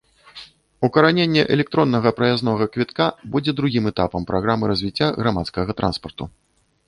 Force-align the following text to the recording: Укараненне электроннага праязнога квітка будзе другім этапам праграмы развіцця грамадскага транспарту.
Укараненне 0.87 1.41
электроннага 1.55 2.13
праязнога 2.19 2.67
квітка 2.77 3.05
будзе 3.35 3.51
другім 3.59 3.83
этапам 3.91 4.21
праграмы 4.31 4.65
развіцця 4.71 5.07
грамадскага 5.21 5.71
транспарту. 5.83 6.23